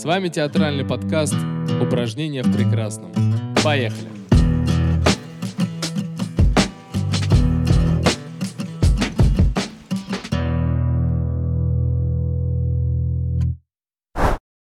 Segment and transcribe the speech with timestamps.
[0.00, 1.36] С вами театральный подкаст
[1.78, 3.12] «Упражнения в прекрасном».
[3.62, 4.08] Поехали!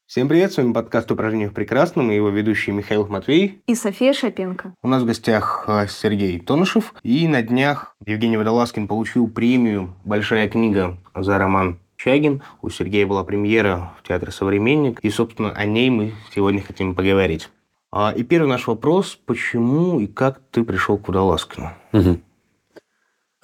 [0.04, 3.62] Всем привет, с вами подкаст «Упражнения в прекрасном» и его ведущий Михаил Матвей.
[3.66, 4.74] И София Шапенко.
[4.82, 6.92] У нас в гостях э, Сергей Тонышев.
[7.02, 12.42] И на днях Евгений Водолазкин получил премию «Большая книга» за роман Чагин.
[12.62, 17.48] У Сергея была премьера в Театре «Современник», и, собственно, о ней мы сегодня хотим поговорить.
[17.90, 21.70] А, и первый наш вопрос– почему и как ты пришел к Водолазкину?
[21.92, 22.18] Угу.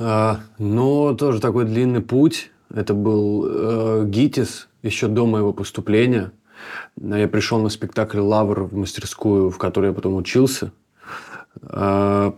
[0.01, 2.51] А, ну, тоже такой длинный путь.
[2.75, 6.33] Это был э, ГИТИС еще до моего поступления–
[7.01, 10.73] я пришел на спектакль «Лавр» в мастерскую, в которой я потом учился.
[11.63, 12.37] А,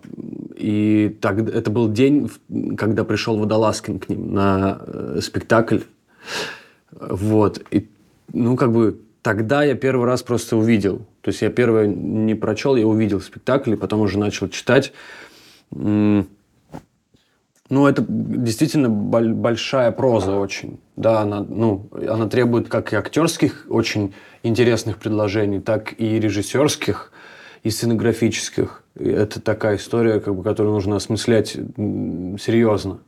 [0.56, 2.30] и так, это был день,
[2.76, 5.78] когда пришел Водолазкин к ним на э, спектакль.
[6.92, 7.62] Вот.
[7.70, 7.88] И,
[8.32, 11.06] ну, как бы тогда я первый раз просто увидел.
[11.20, 14.92] То есть я первое не прочел, я увидел спектакль, и потом уже начал читать.
[15.70, 16.26] Ну,
[17.86, 20.80] это действительно большая проза очень.
[20.96, 27.12] Да, она, ну, она требует как и актерских очень интересных предложений, так и режиссерских,
[27.62, 28.82] и сценографических.
[28.98, 32.98] И это такая история, как бы, которую нужно осмыслять серьезно.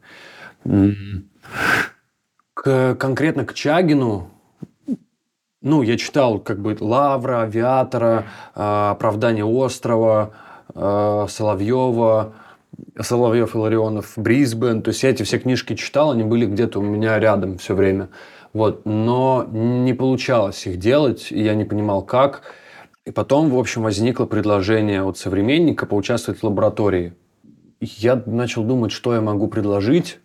[2.62, 4.30] К, конкретно к Чагину,
[5.62, 10.30] ну, я читал как бы Лавра, Авиатора, а, Оправдание острова,
[10.72, 12.34] а, Соловьева,
[13.00, 14.82] Соловьев, Иларионов, Брисбен.
[14.82, 18.10] То есть я эти все книжки читал, они были где-то у меня рядом все время.
[18.52, 18.86] Вот.
[18.86, 22.42] Но не получалось их делать, и я не понимал, как.
[23.04, 27.14] И потом, в общем, возникло предложение от современника поучаствовать в лаборатории.
[27.80, 30.20] Я начал думать, что я могу предложить.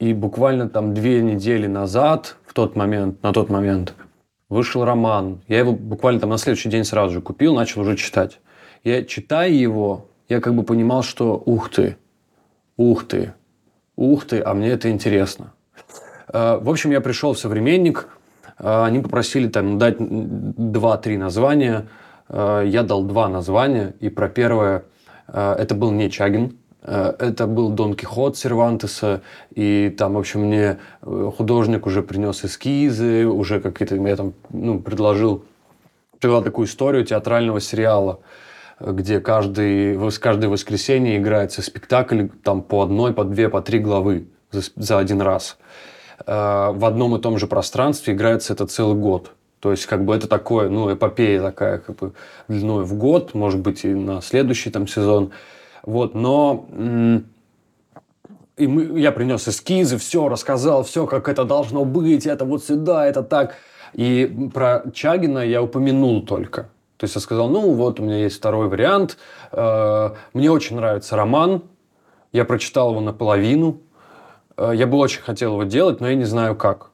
[0.00, 3.94] И буквально там две недели назад, в тот момент, на тот момент,
[4.48, 5.42] вышел роман.
[5.46, 8.40] Я его буквально там на следующий день сразу же купил, начал уже читать.
[8.82, 11.98] Я, читая его, я как бы понимал, что ух ты,
[12.78, 13.34] ух ты,
[13.94, 15.52] ух ты, а мне это интересно.
[16.32, 18.08] Э, в общем, я пришел в «Современник»,
[18.58, 21.88] э, они попросили там дать два-три названия.
[22.30, 24.84] Э, я дал два названия, и про первое
[25.32, 29.22] это был не Чагин, это был Дон Кихот Сервантеса,
[29.54, 35.44] и там, в общем, мне художник уже принес эскизы, уже какие-то, я там, ну, предложил,
[36.18, 38.20] предложил такую историю театрального сериала–
[38.80, 44.62] где каждый, каждое воскресенье играется спектакль там по одной, по две, по три главы за,
[44.74, 45.58] за один раз.
[46.26, 49.32] Э, в одном и том же пространстве играется это целый год.
[49.60, 52.12] То есть, как бы это такое, ну, эпопея такая, как бы
[52.48, 55.32] длиной в год, может быть, и на следующий там сезон.
[55.84, 56.66] Вот, но
[58.56, 63.06] и мы, я принес эскизы, все рассказал, все, как это должно быть, это вот сюда,
[63.06, 63.56] это так.
[63.94, 66.68] И про Чагина я упомянул только.
[66.96, 69.16] То есть я сказал, ну вот у меня есть второй вариант.
[69.52, 71.62] Э, мне очень нравится роман.
[72.32, 73.80] Я прочитал его наполовину.
[74.58, 76.90] Э, я бы очень хотел его делать, но я не знаю как.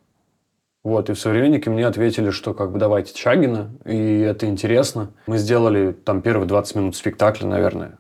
[0.84, 5.10] Вот, и в «Современнике» мне ответили, что как бы давайте Чагина, и это интересно.
[5.26, 7.98] Мы сделали там первые 20 минут спектакля, наверное,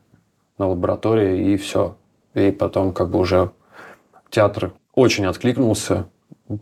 [0.58, 1.96] на лаборатории, и все.
[2.34, 3.50] И потом как бы уже
[4.30, 6.08] театр очень откликнулся,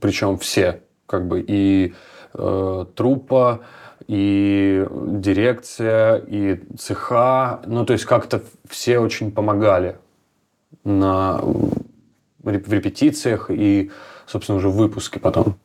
[0.00, 1.94] причем все, как бы и
[2.34, 3.60] э, труппа,
[4.06, 7.62] и дирекция, и цеха.
[7.66, 9.97] Ну, то есть как-то все очень помогали
[10.84, 13.91] на, в репетициях и,
[14.26, 15.56] собственно, уже в выпуске потом.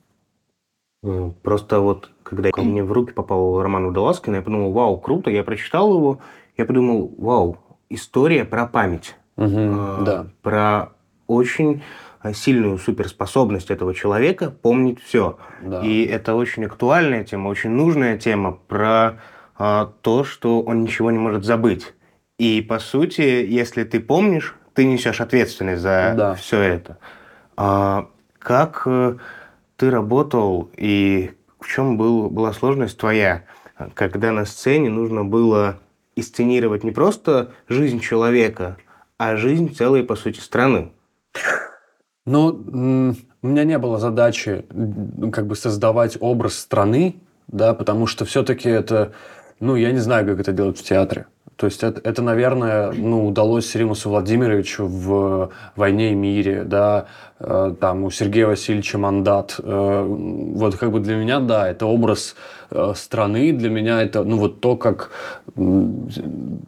[1.44, 5.94] Просто вот, когда мне в руки попал роман Водолазкина, я подумал, вау, круто, я прочитал
[5.94, 6.20] его,
[6.58, 7.58] я подумал, вау,
[7.90, 9.16] история про память.
[9.38, 10.28] Угу, э, да.
[10.42, 10.90] Про
[11.28, 11.82] очень
[12.22, 15.38] Э, сильную суперспособность этого человека помнить все.
[15.62, 15.82] Да.
[15.82, 19.22] И это очень актуальная тема, очень нужная тема про
[19.58, 21.94] а, то, что он ничего не может забыть.
[22.38, 26.36] И по сути, если ты помнишь, ты несешь ответственность за да.
[26.36, 26.98] все это.
[27.56, 29.16] А, как э,
[29.78, 33.44] ты работал и в чем был, была сложность твоя,
[33.94, 35.80] когда на сцене нужно было
[36.20, 38.78] исценировать не просто жизнь человека,
[39.18, 40.92] а жизнь целой, по сути, страны?
[42.26, 44.66] Ну, у меня не было задачи
[45.32, 47.16] как бы создавать образ страны,
[47.48, 49.14] да, потому что все-таки это,
[49.60, 51.26] ну, я не знаю, как это делать в театре.
[51.60, 57.08] То есть это, это наверное, ну, удалось Римусу Владимировичу в «Войне и мире», да,
[57.38, 59.60] э, там у Сергея Васильевича «Мандат».
[59.62, 62.38] Э, вот как бы для меня, да, это образ
[62.72, 65.12] э, страны, для меня это, ну, вот то, как
[65.56, 66.08] ну,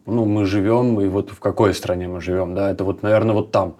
[0.06, 3.76] мы живем, и вот в какой стране мы живем, да, это вот, наверное, вот там.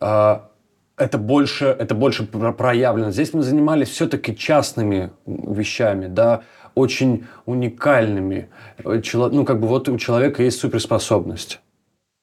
[0.00, 0.50] А
[0.98, 3.10] это больше, это больше проявлено.
[3.10, 6.42] Здесь мы занимались все-таки частными вещами, да,
[6.74, 8.48] очень уникальными.
[8.84, 11.60] Ну, как бы вот у человека есть суперспособность.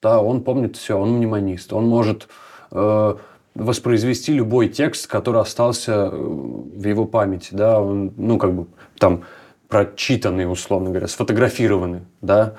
[0.01, 2.29] Да, он помнит все, он мнемонист, он может
[2.71, 3.15] э,
[3.55, 8.67] воспроизвести любой текст, который остался э, в его памяти, да, он, ну, как бы
[8.97, 9.23] там
[9.67, 12.55] прочитанный, условно говоря, сфотографированный, да,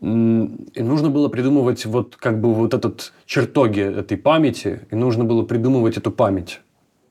[0.00, 5.44] и нужно было придумывать вот как бы вот этот чертоги этой памяти, и нужно было
[5.44, 6.60] придумывать эту память.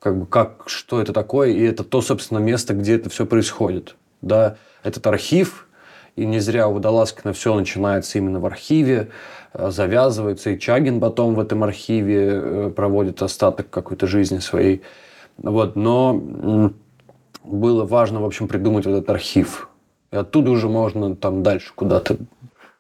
[0.04, 3.96] Как бы как, что это такое, и это то, собственно, место, где это все происходит.
[4.22, 5.66] Да, этот архив,
[6.18, 9.12] и не зря у Водолазкина все начинается именно в архиве,
[9.54, 14.82] э, завязывается, и Чагин потом в этом архиве э, проводит остаток какой-то жизни своей.
[15.38, 16.74] Вот, но
[17.46, 19.70] было важно, в общем, придумать вот этот архив.
[20.12, 22.18] И оттуда уже можно там дальше куда-то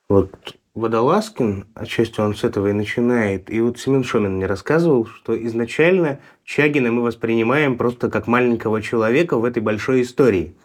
[0.10, 0.30] вот
[0.75, 3.52] Водолазкин, отчасти он с этого и начинает.
[3.52, 9.38] И вот Семен Шомин мне рассказывал, что изначально Чагина мы воспринимаем просто как маленького человека
[9.38, 10.56] в этой большой истории.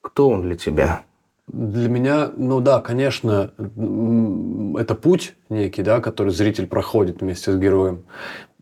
[0.00, 1.02] Кто он для тебя?
[1.48, 3.52] Для меня, ну да, конечно,
[4.78, 8.04] это путь некий, да, который зритель проходит вместе с героем.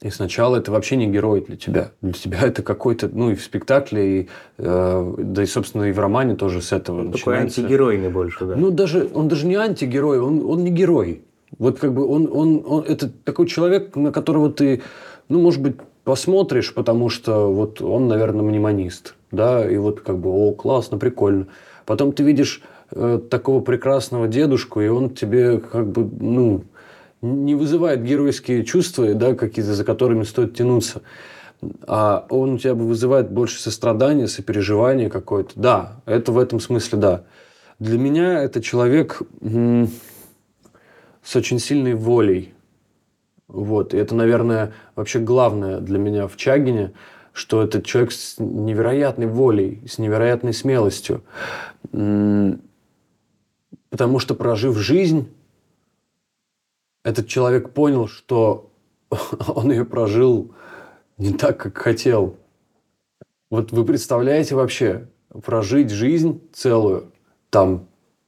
[0.05, 1.93] И сначала это вообще не герой для тебя.
[2.03, 4.29] Для тебя это какой-то, ну и в спектакле, и,
[4.59, 8.55] э, да и, собственно, и в романе тоже с этого он Такой антигеройный больше, да?
[8.55, 11.23] Ну, даже, он даже не антигерой, он, он не герой.
[11.59, 14.83] Вот как бы он, он, он, это такой человек, на которого ты,
[15.31, 20.29] ну, может быть, посмотришь, потому что вот он, наверное, мнемонист, да, и вот как бы,
[20.29, 21.47] о, классно, прикольно.
[21.87, 22.61] Потом ты видишь
[22.91, 26.65] э, такого прекрасного дедушку, и он тебе как бы, ну,
[27.25, 31.03] не вызывает геройские чувства, да, какие-то, за которыми стоит тянуться.
[31.87, 35.53] А он у тебя вызывает больше сострадания, сопереживания какое-то.
[35.57, 37.25] Да, это в этом смысле да.
[37.79, 42.53] Для меня это человек с очень сильной волей.
[43.49, 43.95] Вот.
[43.95, 46.93] И это, наверное, вообще главное для меня в Чагине,
[47.33, 51.23] что это человек с невероятной волей, с невероятной смелостью.
[51.91, 52.61] Потому
[54.19, 55.29] что, прожив жизнь,
[57.05, 58.73] этот человек понял, что
[59.47, 60.55] он ее прожил
[61.19, 62.37] не так, как хотел.
[63.51, 65.07] Вот вы представляете вообще
[65.45, 67.13] прожить жизнь целую,
[67.51, 67.87] там,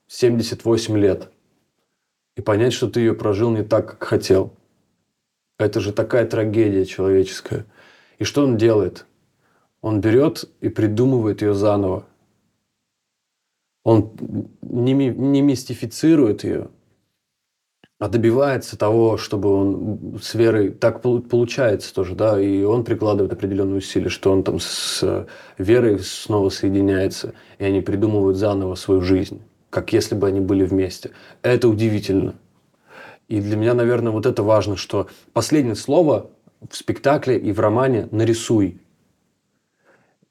[0.09, 1.31] 78 лет,
[2.37, 4.53] и понять, что ты ее прожил не так, как хотел.
[5.59, 7.65] Это же такая трагедия человеческая.
[8.19, 9.07] И что он делает?
[9.81, 12.07] Он берет и придумывает ее заново.
[13.85, 14.13] Он
[14.63, 16.69] не, не мистифицирует ее,
[17.99, 23.79] а добивается того, чтобы он с верой так получается тоже, да, и он прикладывает определенные
[23.79, 25.27] усилия, что он там с
[25.57, 29.41] верой снова соединяется, и они придумывают заново свою жизнь,
[29.71, 31.13] как если бы они были вместе.
[31.43, 32.35] Это удивительно.
[33.29, 36.31] И для меня, наверное, вот это важно, что последнее слово
[36.69, 38.81] в спектакле и в романе «нарисуй».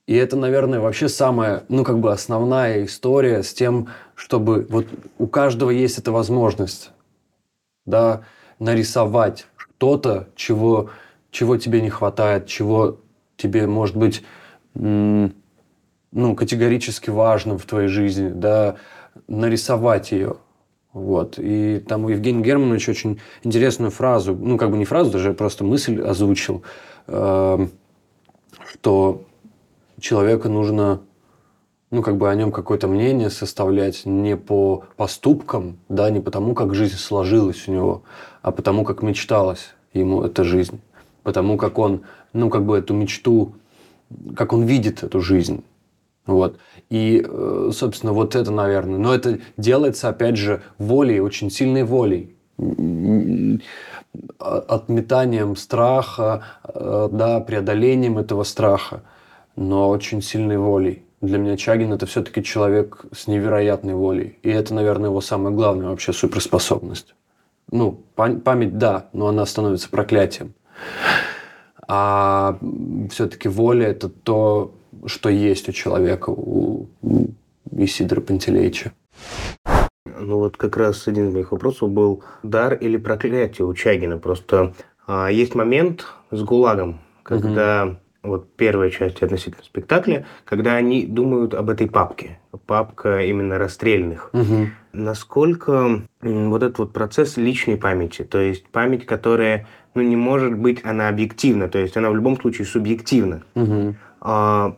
[0.06, 4.86] И это, наверное, вообще самая, ну, как бы основная история с тем, чтобы вот
[5.18, 6.92] у каждого есть эта возможность
[7.86, 8.22] да,
[8.60, 10.90] нарисовать что-то, чего,
[11.32, 13.00] чего тебе не хватает, чего
[13.38, 14.24] тебе, может быть,
[14.74, 18.76] ну, категорически важно в твоей жизни, да,
[19.28, 20.38] нарисовать ее.
[20.94, 21.36] Вот.
[21.38, 25.66] И там у Евгения Германовича очень интересную фразу, ну, как бы не фразу, даже просто
[25.66, 26.64] мысль озвучил,
[27.08, 27.68] э,
[28.72, 29.24] что
[30.00, 31.02] человека нужно
[31.92, 36.74] ну, как бы о нем какое-то мнение составлять не по поступкам, да, не потому, как
[36.74, 38.04] жизнь сложилась у него,
[38.42, 40.82] а потому, как мечталась ему эта жизнь.
[41.24, 42.02] Потому как он,
[42.34, 43.54] ну, как бы эту мечту,
[44.36, 45.64] как он видит эту жизнь.
[46.26, 46.58] Вот.
[46.90, 48.98] И, э, собственно, вот это, наверное.
[48.98, 52.36] Но это делается, опять же, волей, очень сильной волей.
[54.40, 59.02] Отметанием страха, э, да, преодолением этого страха,
[59.56, 61.05] но очень сильной волей.
[61.22, 64.38] Для меня Чагин это все-таки человек с невероятной волей.
[64.44, 67.16] И это, наверное, его самая главная вообще суперспособность.
[67.72, 70.54] Ну, память, да, но она становится проклятием.
[71.88, 72.60] А
[73.12, 76.88] все-таки воля это то, что есть у человека, у
[77.72, 78.92] Исидора Пантелеича.
[80.06, 84.18] Ну вот как раз один из моих вопросов был дар или проклятие у Чагина.
[84.18, 84.74] Просто
[85.08, 91.54] а, есть момент с ГУЛАГом, когда угу вот первая часть относительно спектакля, когда они думают
[91.54, 94.30] об этой папке, папка именно расстрельных.
[94.34, 94.70] Угу.
[94.94, 100.84] Насколько вот этот вот процесс личной памяти, то есть память, которая, ну, не может быть,
[100.84, 103.44] она объективна, то есть она в любом случае субъективна.
[103.56, 103.96] Угу.
[104.22, 104.78] А,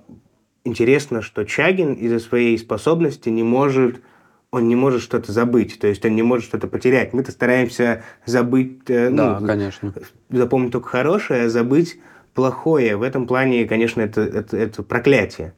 [0.64, 4.02] интересно, что Чагин из-за своей способности не может
[4.50, 7.14] он не может что-то забыть, то есть он не может что-то потерять.
[7.14, 9.94] Мы-то стараемся забыть, э, да, ну, конечно.
[10.30, 12.00] запомнить только хорошее, а забыть
[12.38, 12.96] плохое.
[12.96, 15.56] В этом плане, конечно, это, это, это проклятие.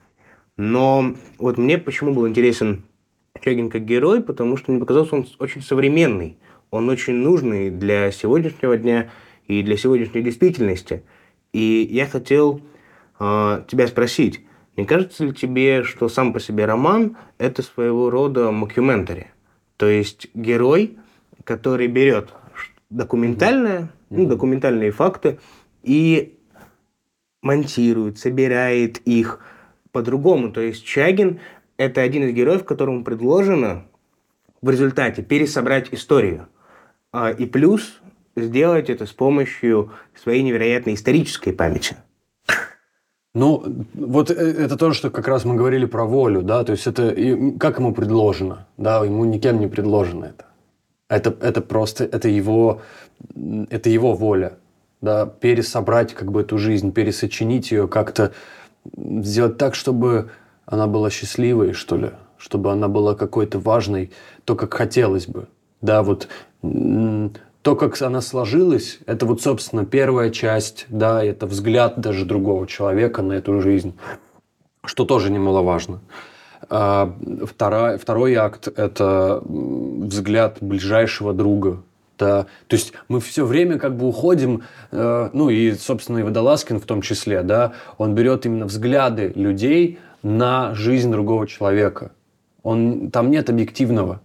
[0.56, 2.84] Но вот мне почему был интересен
[3.42, 6.38] Чагин как герой, потому что мне показался он очень современный.
[6.72, 9.10] Он очень нужный для сегодняшнего дня
[9.46, 11.04] и для сегодняшней действительности.
[11.52, 12.62] И я хотел
[13.20, 14.40] э, тебя спросить,
[14.78, 19.28] не кажется ли тебе, что сам по себе роман– это своего рода мокьюментари?
[19.76, 20.98] То есть герой,
[21.44, 22.30] который берет
[22.90, 25.40] документальное, ну, документальные факты
[25.84, 26.39] и
[27.42, 29.40] монтирует, собирает их
[29.92, 30.52] по-другому.
[30.52, 31.40] То есть Чагин–
[31.78, 33.86] это один из героев, которому предложено
[34.62, 36.48] в результате пересобрать историю.
[37.12, 38.00] А, и плюс
[38.36, 41.96] сделать это с помощью своей невероятной исторической памяти.
[43.36, 46.88] Ну, вот э, это то, что как раз мы говорили про волю, да, то есть
[46.88, 47.16] это
[47.60, 50.46] как ему предложено, да, ему никем не предложено это.
[51.10, 52.82] Это, это просто, это его,
[53.70, 54.58] это его воля,
[55.02, 58.34] да, пересобрать как бы эту жизнь, пересочинить ее как-то,
[58.96, 60.30] сделать так, чтобы
[60.66, 64.12] она была счастливой, что ли, чтобы она была какой-то важной,
[64.46, 65.48] то, как хотелось бы.
[65.82, 66.28] Да, вот
[66.62, 73.22] то, как она сложилась, это вот, собственно, первая часть, да, это взгляд даже другого человека
[73.22, 73.94] на эту жизнь,
[74.86, 76.00] что тоже немаловажно.
[76.70, 77.16] А
[77.46, 81.82] второй, второй акт– это взгляд ближайшего друга.
[82.20, 86.86] То есть мы все время как бы уходим, э, ну и, собственно, и Водолазкин в
[86.86, 92.12] том числе, да, он берет именно взгляды людей на жизнь другого человека.
[92.62, 94.22] Он, там нет объективного,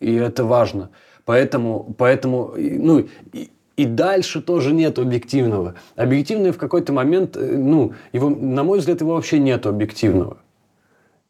[0.00, 0.90] и это важно.
[1.24, 5.76] Поэтому, поэтому ну, и, и дальше тоже нет объективного.
[5.94, 10.38] Объективное в какой-то момент, э, ну, его, на мой взгляд, его вообще нет объективного.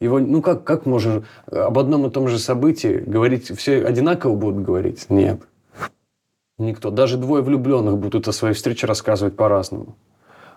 [0.00, 4.62] Его, ну как, как можно об одном и том же событии говорить, все одинаково будут
[4.62, 5.07] говорить?
[5.11, 5.41] Нет.
[6.59, 6.91] Никто.
[6.91, 9.97] Даже двое влюбленных будут о своей встрече рассказывать по-разному.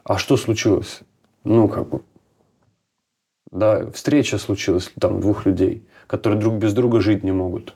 [0.03, 1.01] А что случилось?
[1.43, 2.01] Ну, как бы,
[3.51, 7.75] да, встреча случилась там двух людей, которые друг без друга жить не могут.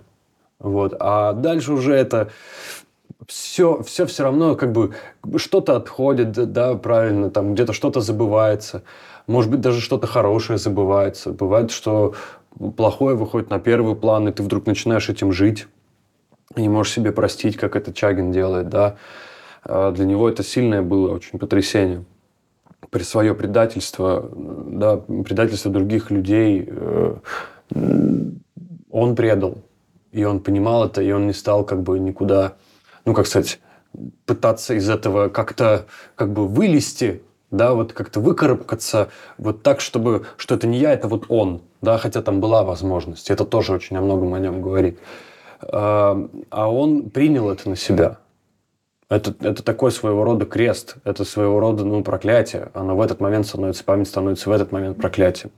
[0.59, 0.95] Вот.
[0.99, 2.31] А дальше уже это
[3.27, 4.93] все, все все равно как бы
[5.37, 8.83] что-то отходит, да, правильно, там где-то что-то забывается.
[9.27, 11.31] Может быть, даже что-то хорошее забывается.
[11.31, 12.15] Бывает, что
[12.77, 15.67] плохое выходит на первый план, и ты вдруг начинаешь этим жить.
[16.55, 18.97] Не можешь себе простить, как это Чагин делает, да.
[19.63, 22.05] А для него это сильное было очень потрясение.
[22.91, 27.15] При свое предательство, да, предательство других людей э,
[28.91, 29.57] он предал.
[30.11, 32.53] И он понимал это, и он не стал как бы никуда,
[33.03, 33.59] ну, как сказать,
[34.25, 35.85] пытаться из этого как-то
[36.15, 37.21] как бы вылезти,
[37.51, 41.97] да, вот как-то выкарабкаться вот так, чтобы, что это не я, это вот он, да,
[41.97, 43.29] хотя там была возможность.
[43.29, 44.99] Это тоже очень о многом о нем говорит.
[45.61, 48.17] А, а он принял это на себя.
[49.07, 52.69] Это, это такой своего рода крест, это своего рода ну, проклятие.
[52.73, 55.51] Оно в этот момент становится, память становится в этот момент проклятием.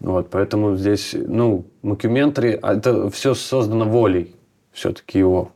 [0.00, 4.34] Вот, поэтому здесь, ну, мокьюментари, а это все создано волей
[4.72, 5.52] все-таки его.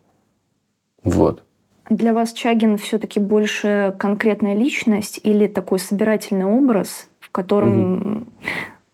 [1.04, 1.42] Вот.
[1.90, 8.26] Для вас Чагин все-таки больше конкретная личность или такой собирательный образ, в котором угу.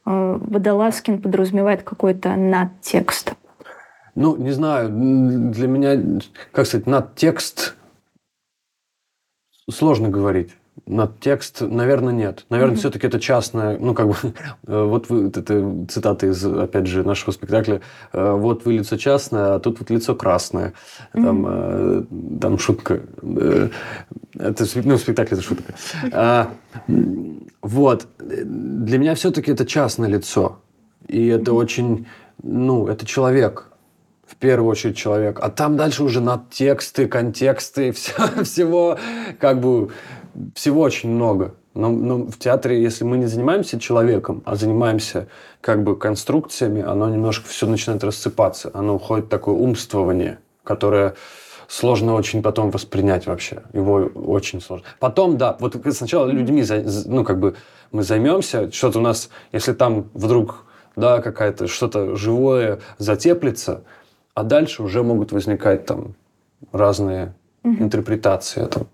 [0.07, 3.35] Водолазкин подразумевает какой-то надтекст?
[4.17, 6.21] Ну, не знаю, для меня,
[6.51, 7.77] как сказать, надтекст
[9.71, 10.51] сложно говорить
[10.87, 12.47] на текст, наверное, нет.
[12.49, 12.79] Наверное, mm-hmm.
[12.79, 14.15] все-таки это частное, ну, как бы,
[14.67, 17.83] э, вот вы, это цитаты из, опять же, нашего спектакля,
[18.13, 20.75] э, вот вы лицо частное, а тут вот лицо красное.
[21.13, 22.39] Там, mm-hmm.
[22.41, 23.01] там шутка.
[24.39, 25.75] Это, ну, спектакль это шутка.
[26.13, 26.51] А,
[27.61, 28.07] вот.
[28.19, 30.61] Для меня все-таки это частное лицо.
[31.09, 31.55] И это mm-hmm.
[31.55, 32.07] очень,
[32.43, 33.76] ну, это человек
[34.27, 38.13] в первую очередь человек, а там дальше уже над тексты, контексты, все,
[38.45, 38.99] всего
[39.41, 39.91] как бы
[40.55, 41.55] всего очень много.
[41.75, 45.29] Но, но в театре, если мы не занимаемся человеком, а занимаемся
[45.61, 48.71] как бы конструкциями, оно немножко все начинает рассыпаться.
[48.73, 51.15] Оно уходит в такое умствование, которое
[51.69, 53.63] сложно очень потом воспринять вообще.
[53.75, 54.87] Его очень сложно.
[54.99, 56.65] Потом, да, вот сначала людьми,
[57.05, 57.57] ну, как бы
[57.93, 60.65] мы займемся, что-то у нас, если там вдруг,
[60.97, 63.83] да, какая-то что-то живое затеплится,
[64.37, 66.15] а дальше уже могут возникать там
[66.71, 67.33] разные
[67.65, 67.83] mm-hmm.
[67.83, 68.87] интерпретации этого.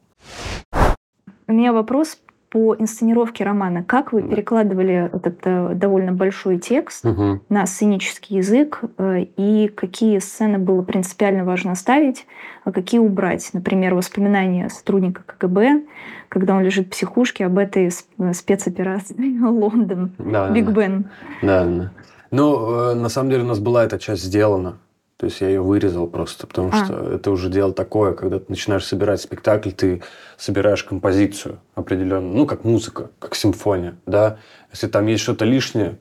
[1.48, 2.16] У меня вопрос
[2.48, 3.82] по инсценировке романа.
[3.82, 7.40] Как вы перекладывали этот э, довольно большой текст угу.
[7.48, 12.26] на сценический язык э, и какие сцены было принципиально важно оставить,
[12.64, 13.48] а какие убрать?
[13.54, 15.84] Например, воспоминания сотрудника КГБ,
[16.28, 21.06] когда он лежит в психушке об этой спецоперации Лондон, да, Биг Бен.
[21.40, 21.90] Да, да.
[22.30, 24.76] Ну, э, на самом деле у нас была эта часть сделана.
[25.22, 26.84] То есть я ее вырезал просто, потому а.
[26.84, 30.02] что это уже дело такое, когда ты начинаешь собирать спектакль, ты
[30.36, 34.38] собираешь композицию определенную, ну, как музыка, как симфония, да.
[34.72, 36.00] Если там есть что-то лишнее,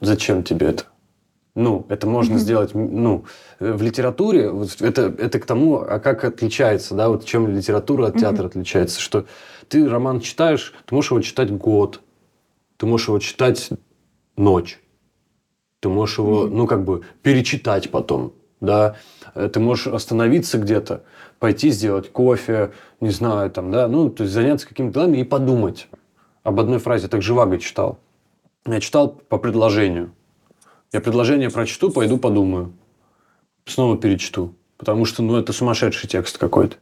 [0.00, 0.84] зачем тебе это?
[1.56, 2.38] Ну, это можно mm-hmm.
[2.38, 3.24] сделать, ну,
[3.58, 8.44] в литературе, это, это к тому, а как отличается, да, вот чем литература от театра
[8.44, 8.50] mm-hmm.
[8.50, 9.26] отличается, что
[9.66, 12.02] ты роман читаешь, ты можешь его читать год,
[12.76, 13.70] ты можешь его читать
[14.36, 14.80] ночь,
[15.80, 16.50] ты можешь его, mm-hmm.
[16.50, 18.32] ну, как бы перечитать потом,
[18.64, 18.96] да,
[19.34, 21.02] э, ты можешь остановиться где-то,
[21.38, 25.88] пойти сделать кофе, не знаю, там, да, ну, то есть заняться какими-то делами и подумать.
[26.42, 27.98] Об одной фразе так Живаго читал.
[28.66, 30.12] Я читал по предложению.
[30.92, 32.72] Я предложение прочту, пойду подумаю.
[33.66, 34.54] Снова перечту.
[34.76, 36.76] Потому что, ну, это сумасшедший текст какой-то.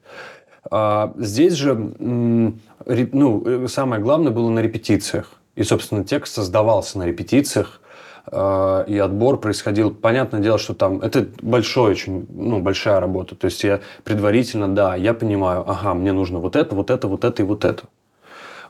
[0.71, 2.55] А здесь же, ну,
[2.87, 5.33] э, самое главное было на репетициях.
[5.55, 7.81] И, собственно, текст создавался на репетициях.
[8.27, 9.93] А, и отбор происходил.
[9.93, 13.35] Понятное дело, что там это большой очень, ну, большая работа.
[13.35, 17.25] То есть я предварительно, да, я понимаю, ага, мне нужно вот это, вот это, вот
[17.25, 17.85] это и вот это.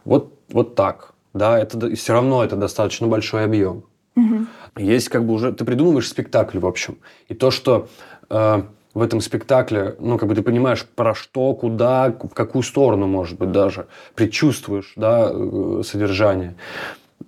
[0.05, 1.13] Вот, вот так.
[1.35, 3.85] Да, это все равно это достаточно большой объем.
[4.17, 4.47] Угу.
[4.79, 7.89] Есть как бы уже ты придумываешь спектакль в общем, и то, что
[8.29, 13.07] э, в этом спектакле, ну как бы ты понимаешь про что, куда, в какую сторону,
[13.07, 16.57] может быть даже предчувствуешь, да, э, содержание.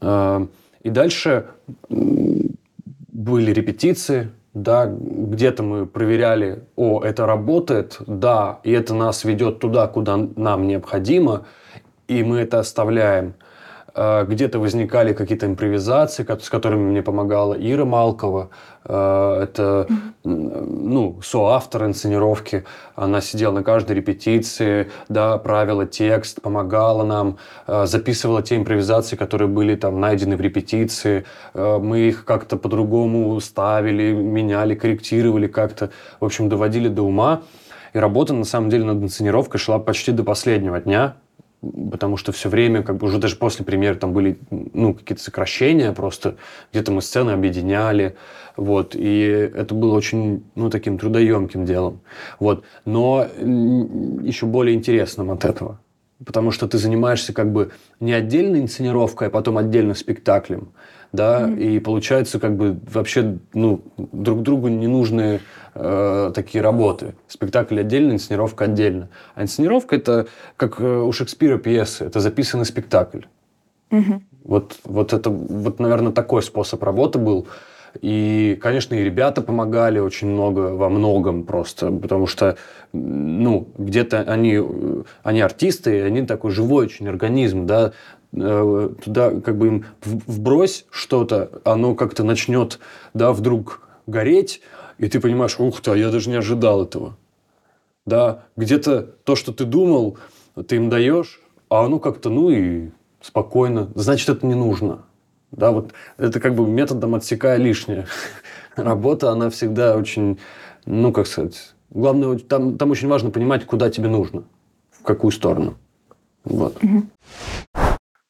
[0.02, 0.46] Э,
[0.84, 1.46] и дальше
[1.88, 9.88] были репетиции, да, где-то мы проверяли, о, это работает, да, и это нас ведет туда,
[9.88, 11.46] куда нам необходимо,
[12.06, 13.34] и мы это оставляем.
[13.96, 18.50] А, где-то возникали какие-то импровизации, с которыми мне помогала Ира Малкова.
[18.84, 19.86] А, это
[20.24, 22.64] ну, соавтор инсценировки.
[22.96, 29.46] Она сидела на каждой репетиции, да, правила текст, помогала нам, а, записывала те импровизации, которые
[29.48, 31.24] были там найдены в репетиции.
[31.54, 35.90] Мы их как-то по-другому ставили, меняли, корректировали как-то.
[36.18, 37.42] В общем, доводили до ума.
[37.92, 41.14] И работа, на самом деле, над инсценировкой шла почти до последнего дня
[41.90, 45.92] потому что все время, как бы уже даже после премьеры там были ну, какие-то сокращения
[45.92, 46.36] просто,
[46.72, 48.16] где-то мы сцены объединяли,
[48.56, 49.20] вот, и
[49.54, 52.00] это было очень, ну, таким трудоемким делом,
[52.38, 53.26] вот, но
[54.22, 55.80] еще более интересным от этого,
[56.24, 60.68] потому что ты занимаешься как бы не отдельной инсценировкой, а потом отдельно спектаклем,
[61.14, 61.60] да, mm-hmm.
[61.60, 65.40] и получается как бы вообще, ну, друг другу не нужные
[65.74, 67.14] э, такие работы.
[67.28, 69.08] Спектакль отдельно, инсценировка отдельно.
[69.36, 73.22] А инсценировка это как э, у Шекспира пьесы, это записанный спектакль.
[73.92, 74.22] Угу.
[74.42, 77.46] Вот, вот это, вот, наверное, такой способ работы был.
[78.00, 82.56] И, конечно, и ребята помогали очень много, во многом просто, потому что,
[82.92, 84.60] ну, где-то они,
[85.22, 87.92] они артисты, и они такой живой очень организм, да,
[88.32, 92.80] э, туда как бы им вбрось что-то, оно как-то начнет,
[93.14, 94.60] да, вдруг гореть,
[94.98, 97.16] и ты понимаешь, ух ты, а я даже не ожидал этого.
[98.06, 100.18] Да, где-то то, что ты думал,
[100.68, 103.90] ты им даешь, а оно как-то, ну и спокойно.
[103.94, 105.04] Значит, это не нужно.
[105.56, 108.06] Да, вот это как бы методом отсекая лишнее.
[108.76, 110.38] Работа, она всегда очень,
[110.84, 114.44] ну, как сказать, главное, там, там очень важно понимать, куда тебе нужно,
[114.90, 115.76] в какую сторону.
[116.44, 116.78] Вот.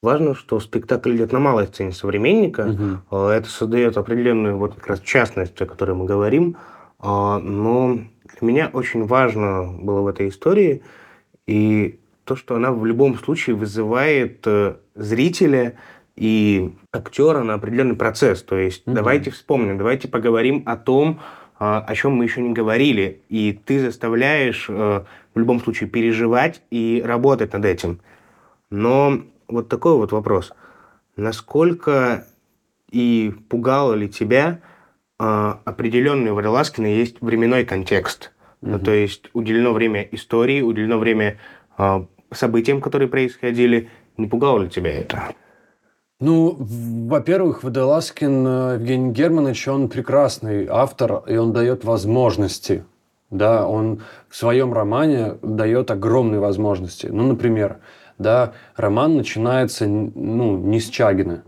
[0.03, 3.01] Важно, что спектакль идет на малой сцене современника.
[3.11, 3.17] Угу.
[3.29, 6.59] Это создает определенную вот как раз частность, о которой мы говорим.
[6.99, 7.99] А, но
[8.39, 10.83] для меня очень важно было в этой истории
[11.47, 15.75] и то, что она в любом случае вызывает э, зрителя
[16.17, 18.43] и актера на определенный процесс.
[18.43, 18.95] То есть угу.
[18.95, 21.21] давайте вспомним, давайте поговорим о том,
[21.59, 23.23] а, о чем мы еще не говорили.
[23.29, 28.01] И ты заставляешь э, в любом случае переживать и работать над этим.
[28.71, 30.53] Но вот такой вот вопрос.
[31.17, 32.27] Насколько
[32.91, 34.61] и пугало ли тебя
[35.19, 38.33] э, определенный у есть временной контекст?
[38.63, 38.85] Mm-hmm.
[38.85, 41.39] То есть уделено время истории, уделено время
[41.79, 43.91] э, событиям, которые происходили.
[44.17, 45.35] Не пугало ли тебя это?
[46.21, 52.85] Ну, во-первых, Водолазкин э, Евгений Германович, он прекрасный автор, и он дает возможности.
[53.31, 57.09] Да, он в своем романе дает огромные возможности.
[57.09, 57.79] Ну, например,
[58.19, 61.43] да, роман начинается, ну, не с Чагина,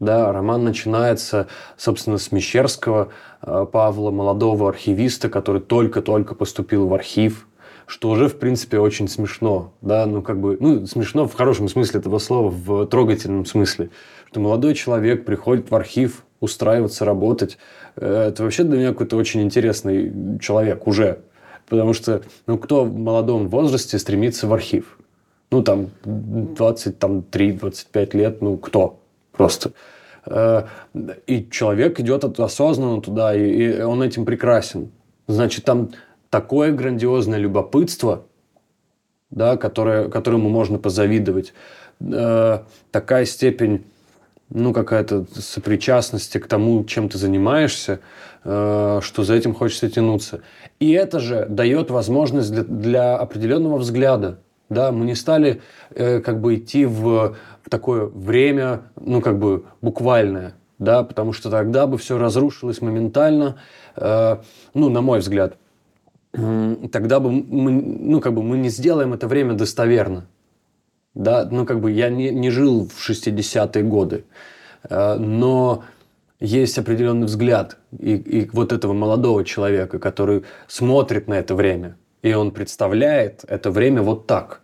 [0.00, 3.08] да, роман начинается, собственно, с Мещерского
[3.42, 7.47] э, Павла, молодого архивиста, который только-только поступил в архив,
[7.88, 11.98] что уже, в принципе, очень смешно, да, ну, как бы, ну, смешно в хорошем смысле
[11.98, 13.90] этого слова, в трогательном смысле,
[14.30, 17.58] что молодой человек приходит в архив устраиваться, работать.
[17.96, 21.18] Э, это вообще для меня какой-то очень интересный человек уже,
[21.68, 24.98] потому что, ну, кто в молодом возрасте стремится в архив?
[25.50, 29.00] ну, там, 23-25 лет, ну, кто
[29.32, 29.72] просто?
[30.26, 30.64] Э,
[31.26, 34.90] и человек идет осознанно туда, и он этим прекрасен.
[35.26, 35.90] Значит, там
[36.30, 38.24] такое грандиозное любопытство,
[39.30, 41.52] да, которое, которому можно позавидовать,
[42.00, 42.58] э,
[42.90, 43.84] такая степень
[44.50, 48.00] ну, какая-то сопричастности к тому, чем ты занимаешься,
[48.44, 50.40] э, что за этим хочется тянуться.
[50.80, 54.38] И это же дает возможность для, для определенного взгляда.
[54.70, 57.36] Да, мы не стали э, как бы идти в,
[57.68, 63.56] такое время, ну, как бы буквальное, да, потому что тогда бы все разрушилось моментально,
[63.96, 64.36] э,
[64.74, 65.56] ну, на мой взгляд.
[66.92, 70.26] Тогда бы мы, ну, как бы мы не сделаем это время достоверно.
[71.14, 74.24] Да, ну, как бы я не, не жил в 60-е годы,
[74.88, 75.82] э, но
[76.38, 82.32] есть определенный взгляд и, и вот этого молодого человека, который смотрит на это время, и
[82.32, 84.60] он представляет это время вот так.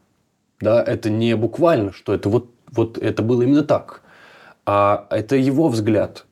[0.60, 4.02] Да, это не буквально, что это вот, вот это было именно так,
[4.64, 6.26] а это его взгляд.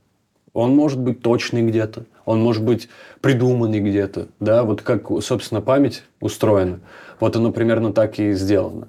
[0.52, 2.88] Он может быть точный где-то, он может быть
[3.20, 6.80] придуманный где-то, да, вот как, собственно, память устроена.
[7.20, 8.88] Вот оно примерно так и сделано.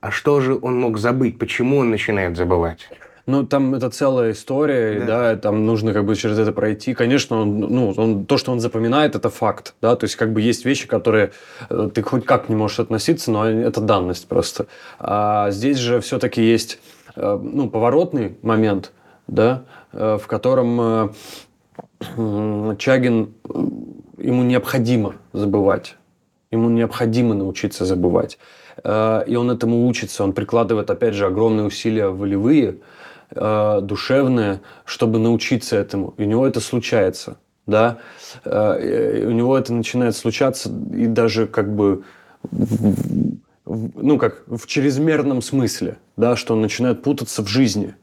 [0.00, 1.38] А что же он мог забыть?
[1.38, 2.88] Почему он начинает забывать?
[3.26, 5.06] Ну, там это целая история, да.
[5.06, 6.92] да, там нужно как бы через это пройти.
[6.92, 10.42] Конечно, он, ну, он, то, что он запоминает, это факт, да, то есть как бы
[10.42, 11.32] есть вещи, которые
[11.70, 14.66] э, ты хоть как не можешь относиться, но это данность просто.
[14.98, 16.78] А здесь же все-таки есть,
[17.16, 18.92] э, ну, поворотный момент,
[19.26, 21.14] да, э, в котором
[22.78, 23.34] Чагин,
[24.18, 25.96] ему необходимо забывать,
[26.50, 28.38] ему необходимо научиться забывать.
[28.82, 32.78] И он этому учится, он прикладывает, опять же, огромные усилия волевые,
[33.30, 36.14] э, душевное, чтобы научиться этому.
[36.16, 37.36] И у него это случается,
[37.66, 37.98] да.
[38.44, 42.02] Э, у него это начинает случаться и даже как бы
[43.66, 47.94] ну, как в чрезмерном смысле, да, что он начинает путаться в жизни,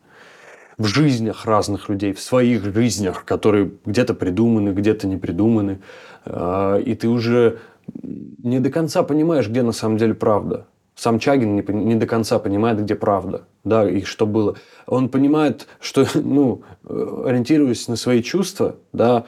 [0.82, 5.82] в жизнях разных людей, в своих жизнях, которые где-то придуманы, где-то не придуманы,
[6.26, 7.60] э, и ты уже
[8.04, 10.66] не до конца понимаешь, где на самом деле правда
[10.96, 14.56] сам Чагин не, не до конца понимает, где правда, да, и что было.
[14.86, 19.26] Он понимает, что, ну, ориентируясь на свои чувства, да,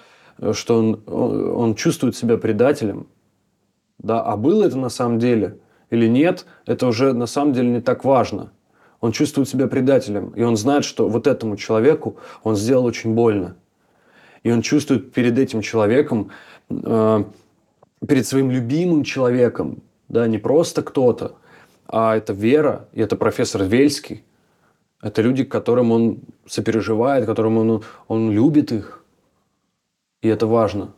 [0.51, 3.07] что он, он чувствует себя предателем,
[3.97, 5.57] да, а было это на самом деле
[5.89, 8.51] или нет, это уже на самом деле не так важно.
[9.03, 13.57] Он чувствует себя предателем, и он знает, что вот этому человеку он сделал очень больно.
[14.43, 16.31] И он чувствует перед этим человеком,
[16.69, 17.23] э,
[18.07, 21.35] перед своим любимым человеком, да, не просто кто-то,
[21.85, 24.23] а это Вера, и это профессор Вельский.
[25.01, 29.03] Это люди, которым он сопереживает, которым он, он любит их.
[30.21, 30.93] И это важно.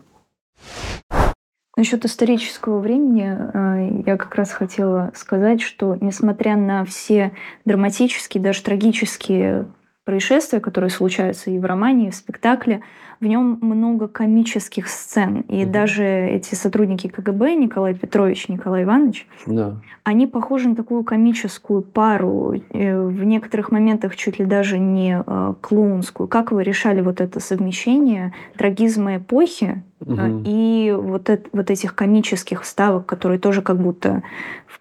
[1.78, 7.34] Насчет исторического времени э, я как раз хотела сказать, что несмотря на все
[7.66, 9.68] драматические, даже трагические
[10.06, 12.82] происшествия, которые случаются и в романе, и в спектакле,
[13.20, 15.42] в нем много комических сцен.
[15.48, 15.72] И угу.
[15.72, 19.78] даже эти сотрудники КГБ, Николай Петрович, Николай Иванович, да.
[20.04, 25.54] они похожи на такую комическую пару, э, в некоторых моментах чуть ли даже не э,
[25.62, 26.28] клоунскую.
[26.28, 30.44] Как вы решали вот это совмещение трагизма эпохи угу.
[30.46, 34.24] и вот, это, вот этих комических вставок, которые тоже как будто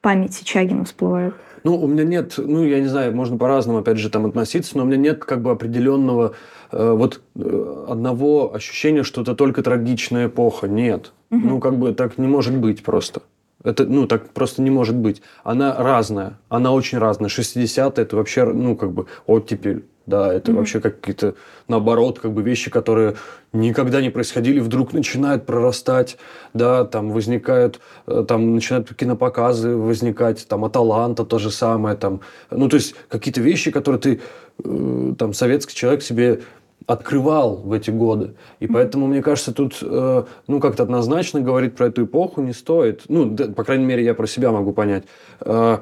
[0.05, 1.35] памяти Чагина всплывают?
[1.65, 4.85] Ну, у меня нет, ну, я не знаю, можно по-разному, опять же, там относиться, но
[4.85, 6.35] у меня нет как бы определенного
[6.71, 10.69] э, вот э, одного ощущения, что это только трагичная эпоха.
[10.69, 11.13] Нет.
[11.31, 11.41] Угу.
[11.41, 13.23] Ну, как бы так не может быть просто.
[13.65, 15.23] Это, ну, так просто не может быть.
[15.43, 16.39] Она разная.
[16.49, 17.31] Она очень разная.
[17.31, 19.85] 60-е это вообще, ну, как бы оттепель.
[20.07, 20.57] Да, это mm-hmm.
[20.57, 21.35] вообще какие-то,
[21.67, 23.17] наоборот, как бы вещи, которые
[23.55, 26.19] никогда не происходили, вдруг начинают прорастать,
[26.53, 32.69] да, там возникают, э, там начинают кинопоказы возникать, там Аталанта то же самое, там, ну,
[32.69, 34.21] то есть какие-то вещи, которые ты,
[34.63, 36.43] э, там, советский человек себе
[36.87, 38.35] открывал в эти годы.
[38.61, 43.03] И поэтому, мне кажется, тут, э, ну, как-то однозначно говорить про эту эпоху не стоит.
[43.09, 45.05] Ну, да, по крайней мере, я про себя могу понять.
[45.41, 45.79] Э,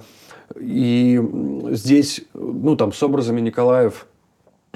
[0.59, 1.21] и
[1.71, 4.07] здесь, ну, там, с образами Николаев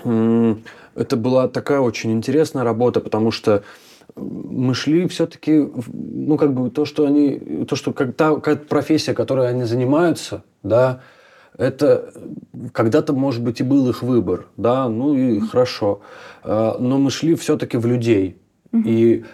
[0.02, 3.62] это была такая очень интересная работа, потому что
[4.14, 9.14] мы шли все-таки, ну, как бы то, что они, то, что как та как профессия,
[9.14, 11.00] которой они занимаются, да,
[11.58, 12.12] это
[12.72, 16.00] когда-то, может быть, и был их выбор, да, ну и хорошо.
[16.42, 18.38] А, но мы шли все-таки в людей.
[18.84, 19.24] И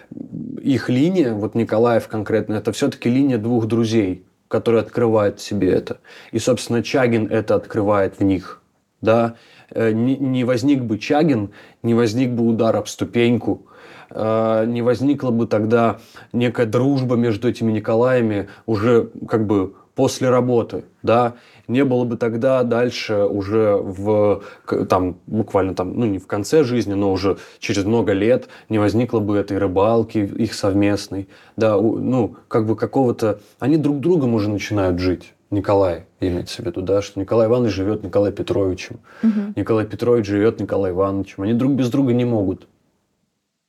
[0.61, 5.99] их линия, вот Николаев конкретно, это все-таки линия двух друзей, которые открывают себе это.
[6.31, 8.61] И, собственно, Чагин это открывает в них,
[9.01, 9.35] да.
[9.71, 13.65] Э, не возник бы Чагин, не возник бы удар об ступеньку,
[14.11, 15.99] э, не возникла бы тогда
[16.31, 21.33] некая дружба между этими Николаями уже как бы после работы, да,
[21.67, 24.43] не было бы тогда дальше уже в,
[24.89, 29.19] там, буквально там, ну, не в конце жизни, но уже через много лет не возникло
[29.19, 33.39] бы этой рыбалки их совместной, да, ну, как бы какого-то...
[33.59, 35.33] Они друг другом уже начинают жить.
[35.49, 39.53] Николай имеется в виду, да, что Николай Иванович живет Николай Петровичем, угу.
[39.55, 41.43] Николай Петрович живет Николай Ивановичем.
[41.43, 42.67] Они друг без друга не могут.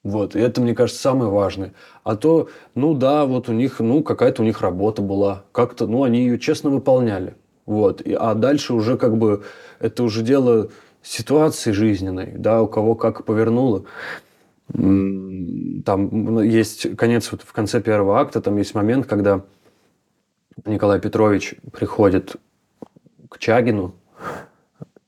[0.02, 1.72] Вот, и это, мне кажется, самое важное.
[2.02, 5.44] А то, ну да, вот у них, ну, какая-то у них работа была.
[5.52, 7.34] Как-то, ну, они ее честно выполняли.
[7.66, 8.00] Вот.
[8.00, 9.42] И, а дальше уже как бы
[9.78, 10.70] это уже дело
[11.02, 13.84] ситуации жизненной, да, у кого как повернуло.
[14.68, 19.44] Там есть конец, вот в конце первого акта, там есть момент, когда
[20.64, 22.36] Николай Петрович приходит
[23.28, 23.94] к Чагину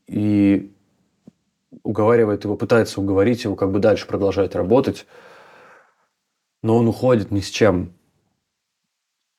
[0.06, 0.72] и
[1.82, 5.06] уговаривает его, пытается уговорить его как бы дальше продолжать работать,
[6.62, 7.92] но он уходит ни с чем.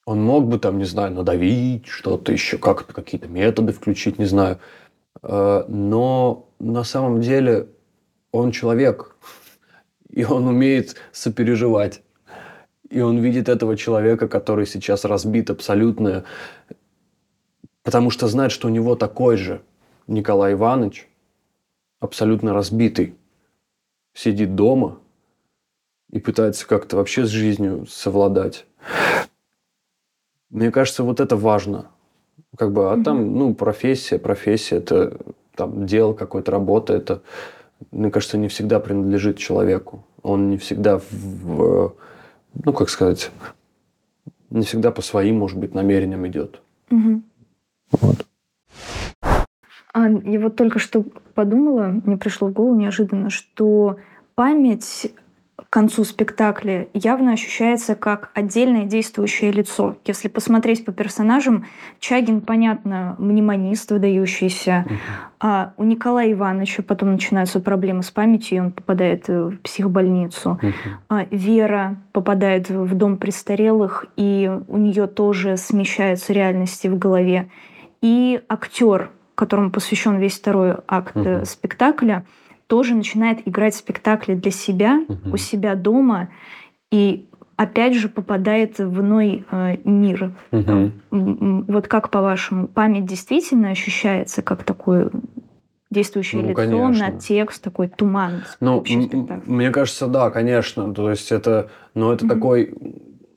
[0.08, 4.58] Он мог бы там, не знаю, надавить, что-то еще, как-то какие-то методы включить, не знаю.
[5.22, 7.67] Э, но на самом деле
[8.32, 9.17] он человек,
[10.10, 12.02] и он умеет сопереживать.
[12.89, 16.24] И он видит этого человека, который сейчас разбит абсолютно,
[17.84, 19.62] потому что знает, что у него такой же
[20.08, 21.06] Николай Иванович,
[22.00, 23.17] абсолютно разбитый,
[24.13, 25.00] сидит дома
[26.10, 28.65] и пытается как-то вообще с жизнью совладать.
[30.49, 31.88] Мне кажется, вот это важно.
[32.57, 35.17] Как бы, а там, ну, профессия, профессия, это
[35.55, 37.21] там дело какое-то, работа, это,
[37.91, 40.05] мне кажется, не всегда принадлежит человеку.
[40.21, 41.93] Он не всегда в,
[42.53, 43.31] ну, как сказать,
[44.49, 46.62] не всегда по своим, может быть, намерениям идет.
[46.89, 47.21] Угу.
[47.91, 48.25] Вот.
[49.93, 53.97] А, я вот только что подумала, мне пришло в голову неожиданно, что
[54.36, 55.12] память
[55.69, 59.97] к концу спектакля явно ощущается как отдельное действующее лицо.
[60.06, 61.65] Если посмотреть по персонажам,
[61.99, 64.86] Чагин, понятно, мнемонист выдающийся,
[65.39, 70.60] а у Николая Ивановича потом начинаются проблемы с памятью, и он попадает в психбольницу.
[71.10, 77.49] А Вера попадает в дом престарелых, и у нее тоже смещаются реальности в голове.
[78.01, 81.45] И актер которому посвящен весь второй акт угу.
[81.45, 82.25] спектакля,
[82.67, 85.34] тоже начинает играть спектакли для себя, угу.
[85.34, 86.30] у себя дома,
[86.91, 90.34] и опять же попадает в иной э, мир.
[90.51, 90.91] Угу.
[91.67, 95.10] Вот как по-вашему, память действительно ощущается как такое
[95.89, 97.08] действующее ну, лицо конечно.
[97.08, 98.43] на текст, такой туман.
[98.60, 98.84] Ну,
[99.45, 100.93] мне кажется, да, конечно.
[100.93, 102.34] То есть это, ну, это угу.
[102.34, 102.73] такой,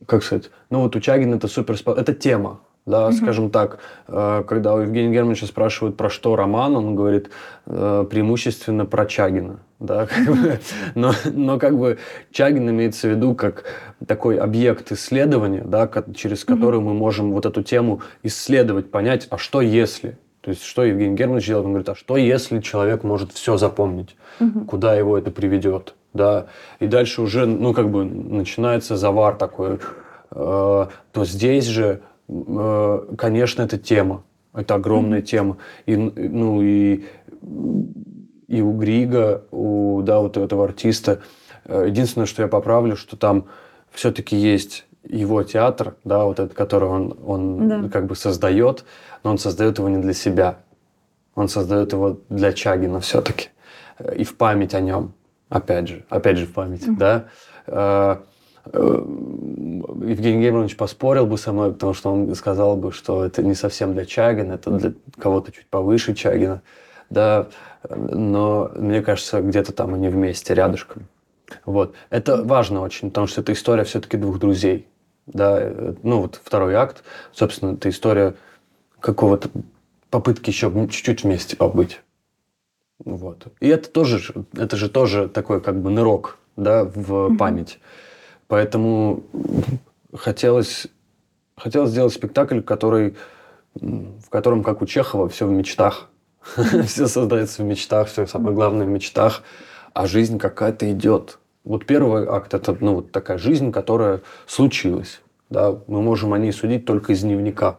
[0.07, 2.61] как сказать, ну вот у Чагина это супер, это тема
[2.91, 3.17] да, угу.
[3.17, 7.31] скажем так, э, когда у Евгения Германовича спрашивают, про что роман, он говорит
[7.67, 9.61] э, преимущественно про Чагина.
[9.79, 10.61] Да, как бы,
[10.95, 11.99] но, но как бы
[12.33, 13.65] Чагин имеется в виду как
[14.07, 19.63] такой объект исследования, да, через который мы можем вот эту тему исследовать, понять, а что
[19.63, 20.19] если?
[20.43, 21.67] То есть, что Евгений Германович делает?
[21.67, 24.17] Он говорит, а что если человек может все запомнить?
[24.41, 24.65] Угу.
[24.65, 25.95] Куда его это приведет?
[26.15, 26.47] Да?
[26.79, 29.79] И дальше уже, ну, как бы начинается завар такой.
[30.31, 32.01] Э, то здесь же
[33.17, 34.23] конечно, это тема.
[34.53, 35.23] Это огромная mm-hmm.
[35.23, 35.57] тема.
[35.87, 37.05] И, ну, и,
[38.49, 41.21] и у Грига, у да, вот этого артиста,
[41.67, 43.47] э, единственное, что я поправлю, что там
[43.93, 47.89] все-таки есть его театр, да, вот этот, который он, он да.
[47.89, 48.85] как бы создает,
[49.23, 50.59] но он создает его не для себя.
[51.35, 53.49] Он создает его для Чагина все-таки.
[54.17, 55.13] И в память о нем.
[55.49, 56.97] Опять же, опять же в память, mm-hmm.
[57.67, 58.23] да.
[58.67, 59.05] Э,
[60.07, 63.95] Евгений Германович поспорил бы со мной, потому что он сказал бы, что это не совсем
[63.95, 66.63] для Чагина, это для кого-то чуть повыше Чагина.
[67.09, 67.49] Да,
[67.89, 71.09] но мне кажется, где-то там они вместе, рядышком.
[71.65, 71.95] Вот.
[72.11, 74.87] Это важно очень, потому что это история все-таки двух друзей.
[75.27, 75.71] Да,
[76.03, 78.35] ну вот второй акт, собственно, это история
[79.01, 79.49] какого-то
[80.11, 82.01] попытки еще чуть-чуть вместе побыть.
[83.05, 83.47] Вот.
[83.61, 84.21] И это тоже,
[84.57, 87.79] это же тоже такой как бы нырок, да, в память.
[88.51, 89.23] Поэтому
[90.13, 90.89] хотелось,
[91.57, 93.15] хотелось сделать спектакль, который,
[93.75, 96.09] в котором, как у Чехова, все в мечтах.
[96.87, 99.43] Все создается в мечтах, все самое главное в мечтах,
[99.93, 101.39] а жизнь какая-то идет.
[101.65, 105.21] Вот первый акт это ну, вот такая жизнь, которая случилась.
[105.51, 105.79] Да?
[105.87, 107.79] Мы можем о ней судить только из дневника,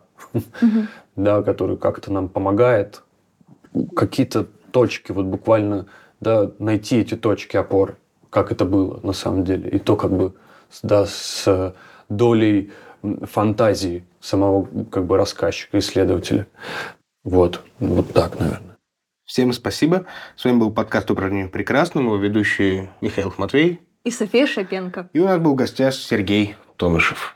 [1.16, 3.02] да, который как-то нам помогает
[3.96, 5.88] какие-то точки, вот буквально
[6.20, 7.98] да, найти эти точки опоры,
[8.30, 9.68] как это было на самом деле.
[9.72, 10.34] И то, как бы
[10.82, 11.76] да, с
[12.10, 12.72] долей
[13.24, 16.48] фантазии самого как бы рассказчика, исследователя.
[17.24, 18.78] Вот, вот так, наверное.
[19.26, 20.06] Всем спасибо.
[20.36, 25.10] С вами был подкаст «Упражнение прекрасному», ведущий Михаил Матвей и София Шапенко.
[25.14, 27.36] И у нас был в гостях Сергей Томышев.